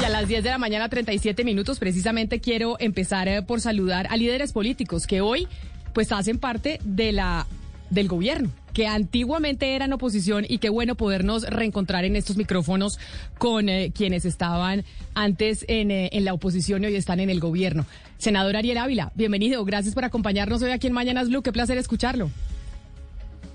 [0.00, 4.06] Y a las 10 de la mañana, 37 minutos, precisamente quiero empezar eh, por saludar
[4.08, 5.46] a líderes políticos que hoy
[5.92, 7.46] pues hacen parte de la
[7.90, 12.98] del gobierno que antiguamente eran oposición y qué bueno podernos reencontrar en estos micrófonos
[13.36, 17.40] con eh, quienes estaban antes en, eh, en, la oposición y hoy están en el
[17.40, 17.84] gobierno.
[18.16, 22.30] Senador Ariel Ávila, bienvenido, gracias por acompañarnos hoy aquí en Mañanas Blue, qué placer escucharlo.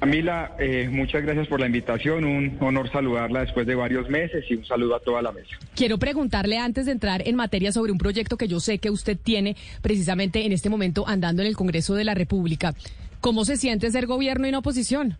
[0.06, 2.26] Camila, eh, muchas gracias por la invitación.
[2.26, 5.58] Un honor saludarla después de varios meses y un saludo a toda la mesa.
[5.76, 9.18] Quiero preguntarle antes de entrar en materia sobre un proyecto que yo sé que usted
[9.18, 12.76] tiene precisamente en este momento andando en el Congreso de la República.
[13.20, 15.18] ¿Cómo se siente ser gobierno y no oposición?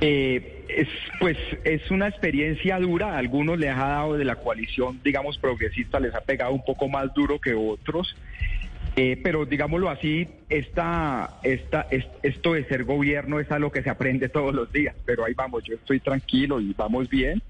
[0.00, 3.14] Eh, es, pues es una experiencia dura.
[3.14, 6.88] A algunos les ha dado de la coalición, digamos, progresista, les ha pegado un poco
[6.88, 8.14] más duro que otros.
[8.96, 11.88] Eh, pero digámoslo así, esta, esta,
[12.22, 15.64] esto de ser gobierno es algo que se aprende todos los días, pero ahí vamos,
[15.64, 17.42] yo estoy tranquilo y vamos bien,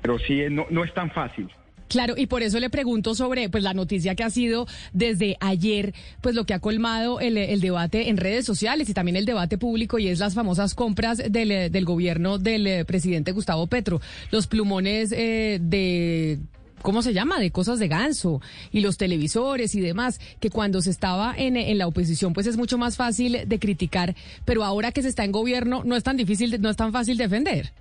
[0.00, 1.48] pero sí, no, no es tan fácil.
[1.88, 5.94] Claro, y por eso le pregunto sobre pues la noticia que ha sido desde ayer,
[6.20, 9.56] pues lo que ha colmado el, el debate en redes sociales y también el debate
[9.56, 14.46] público y es las famosas compras del, del gobierno del eh, presidente Gustavo Petro, los
[14.46, 16.38] plumones eh, de
[16.86, 17.40] ¿cómo se llama?
[17.40, 21.78] De cosas de ganso y los televisores y demás, que cuando se estaba en, en,
[21.78, 25.32] la oposición pues es mucho más fácil de criticar, pero ahora que se está en
[25.32, 27.72] gobierno no es tan difícil, no es tan fácil defender.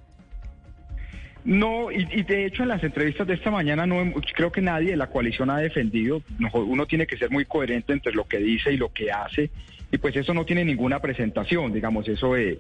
[1.44, 4.90] No, y, y, de hecho en las entrevistas de esta mañana no creo que nadie
[4.90, 6.24] de la coalición ha defendido.
[6.54, 9.52] Uno tiene que ser muy coherente entre lo que dice y lo que hace,
[9.92, 12.60] y pues eso no tiene ninguna presentación, digamos, eso de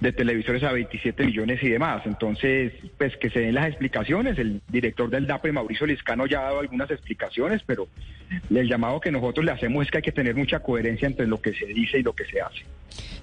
[0.00, 2.02] de televisores a 27 millones y demás.
[2.06, 4.38] Entonces, pues que se den las explicaciones.
[4.38, 7.88] El director del DAPE, Mauricio Liscano, ya ha dado algunas explicaciones, pero
[8.50, 11.40] el llamado que nosotros le hacemos es que hay que tener mucha coherencia entre lo
[11.40, 12.64] que se dice y lo que se hace.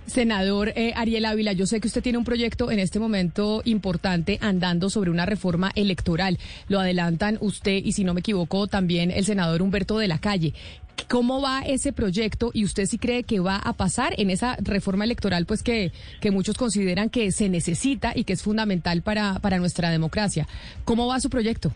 [0.06, 4.38] Senador eh, Ariel Ávila, yo sé que usted tiene un proyecto en este momento importante
[4.42, 6.38] andando sobre una reforma electoral.
[6.68, 10.54] Lo adelantan usted y, si no me equivoco, también el senador Humberto de la Calle.
[11.08, 15.04] ¿Cómo va ese proyecto y usted sí cree que va a pasar en esa reforma
[15.04, 19.58] electoral pues que, que muchos consideran que se necesita y que es fundamental para, para
[19.58, 20.48] nuestra democracia?
[20.84, 21.72] ¿Cómo va su proyecto?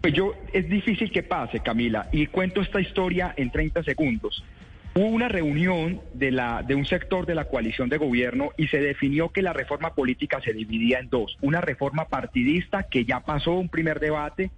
[0.00, 4.44] Pues yo, es difícil que pase, Camila, y cuento esta historia en 30 segundos.
[4.96, 8.78] Hubo una reunión de, la, de un sector de la coalición de gobierno y se
[8.78, 11.36] definió que la reforma política se dividía en dos.
[11.40, 14.52] Una reforma partidista que ya pasó un primer debate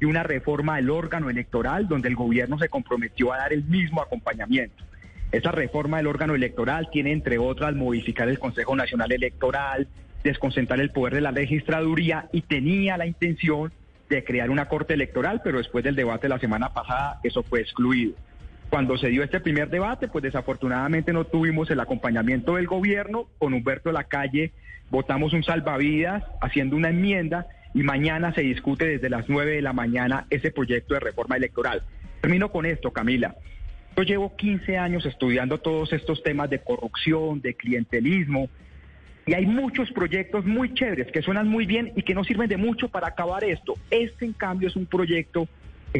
[0.00, 4.00] y una reforma del órgano electoral donde el gobierno se comprometió a dar el mismo
[4.00, 4.82] acompañamiento.
[5.30, 9.88] Esa reforma del órgano electoral tiene, entre otras, modificar el Consejo Nacional Electoral,
[10.24, 13.70] desconcentrar el poder de la registraduría y tenía la intención
[14.08, 18.14] de crear una corte electoral, pero después del debate la semana pasada eso fue excluido.
[18.72, 23.28] Cuando se dio este primer debate, pues desafortunadamente no tuvimos el acompañamiento del gobierno.
[23.36, 24.52] Con Humberto Lacalle
[24.88, 29.74] votamos un salvavidas haciendo una enmienda y mañana se discute desde las 9 de la
[29.74, 31.82] mañana ese proyecto de reforma electoral.
[32.22, 33.36] Termino con esto, Camila.
[33.94, 38.48] Yo llevo 15 años estudiando todos estos temas de corrupción, de clientelismo,
[39.26, 42.56] y hay muchos proyectos muy chéveres que suenan muy bien y que no sirven de
[42.56, 43.74] mucho para acabar esto.
[43.90, 45.46] Este, en cambio, es un proyecto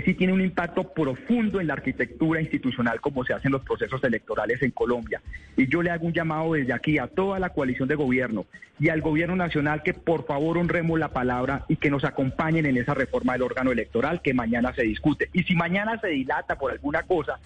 [0.01, 4.63] sí tiene un impacto profundo en la arquitectura institucional como se hacen los procesos electorales
[4.63, 5.21] en Colombia.
[5.57, 8.47] Y yo le hago un llamado desde aquí a toda la coalición de gobierno
[8.81, 12.79] y al gobierno nacional que por favor honremos la palabra y que nos acompañen en
[12.79, 15.29] esa reforma del órgano electoral que mañana se discute.
[15.35, 17.39] Y si mañana se dilata por alguna cosa,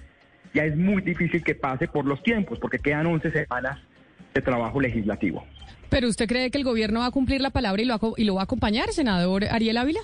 [0.55, 3.81] ya es muy difícil que pase por los tiempos, porque quedan 11 semanas
[4.33, 5.45] de trabajo legislativo.
[5.89, 8.35] ¿Pero usted cree que el gobierno va a cumplir la palabra y lo, y lo
[8.37, 10.01] va a acompañar, senador Ariel Ávila?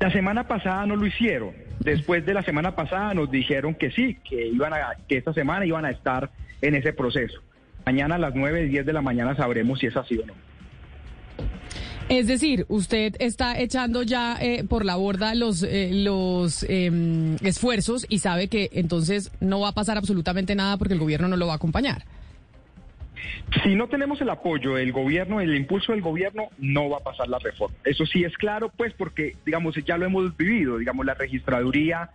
[0.00, 1.52] La semana pasada no lo hicieron.
[1.80, 5.66] Después de la semana pasada nos dijeron que sí, que iban a, que esta semana
[5.66, 6.30] iban a estar
[6.62, 7.40] en ese proceso.
[7.86, 10.34] Mañana a las 9, 10 de la mañana sabremos si es así o no.
[12.08, 18.04] Es decir, usted está echando ya eh, por la borda los, eh, los eh, esfuerzos
[18.08, 21.46] y sabe que entonces no va a pasar absolutamente nada porque el gobierno no lo
[21.46, 22.04] va a acompañar.
[23.62, 27.28] Si no tenemos el apoyo del gobierno, el impulso del gobierno, no va a pasar
[27.28, 27.76] la reforma.
[27.84, 30.78] Eso sí es claro, pues, porque, digamos, ya lo hemos vivido.
[30.78, 32.10] Digamos, la registraduría,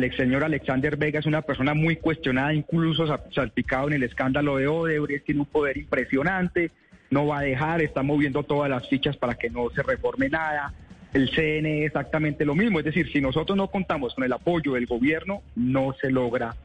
[0.00, 4.66] el señor Alexander Vega es una persona muy cuestionada, incluso salpicado en el escándalo de
[4.68, 6.70] Odebrecht, tiene un poder impresionante,
[7.10, 10.72] no va a dejar, está moviendo todas las fichas para que no se reforme nada.
[11.12, 14.86] El CNE exactamente lo mismo, es decir, si nosotros no contamos con el apoyo del
[14.86, 16.56] gobierno, no se logra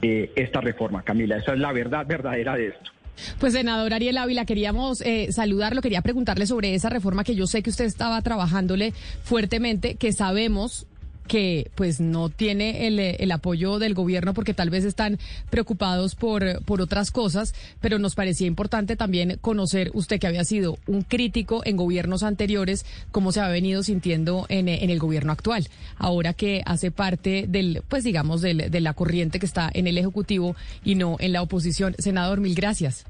[0.00, 1.38] eh, esta reforma, Camila.
[1.38, 2.90] Esa es la verdad verdadera de esto.
[3.38, 7.62] Pues senador Ariel Ávila, queríamos eh, saludarlo, quería preguntarle sobre esa reforma que yo sé
[7.62, 10.86] que usted estaba trabajándole fuertemente, que sabemos
[11.30, 15.16] que pues no tiene el, apoyo del gobierno porque tal vez están
[15.48, 20.76] preocupados por, por otras cosas, pero nos parecía importante también conocer usted que había sido
[20.88, 25.68] un crítico en gobiernos anteriores, cómo se ha venido sintiendo en, en el gobierno actual,
[25.98, 29.98] ahora que hace parte del, pues digamos, del, de la corriente que está en el
[29.98, 31.94] Ejecutivo y no en la oposición.
[32.00, 33.04] Senador, mil gracias.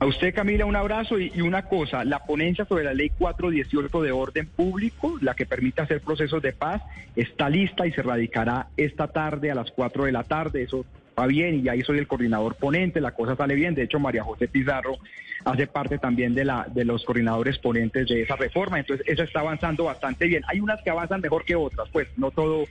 [0.00, 4.12] A usted, Camila, un abrazo y, una cosa, la ponencia sobre la ley 418 de
[4.12, 6.82] orden público, la que permite hacer procesos de paz,
[7.16, 10.62] está lista y se radicará esta tarde a las 4 de la tarde.
[10.62, 10.86] Eso
[11.18, 13.74] va bien y ahí soy el coordinador ponente, la cosa sale bien.
[13.74, 14.98] De hecho, María José Pizarro
[15.44, 19.40] hace parte también de, la, de los coordinadores ponentes de esa reforma, entonces eso está
[19.40, 20.44] avanzando bastante bien.
[20.46, 22.66] Hay unas que avanzan mejor que otras, pues no todo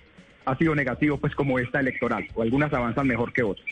[0.45, 3.68] ha sido negativo, pues como esta electoral, o algunas avanzan mejor que otras.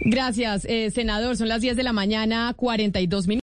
[0.00, 1.36] Gracias, eh, senador.
[1.36, 3.26] Son las 10 de la mañana, 42 minutos.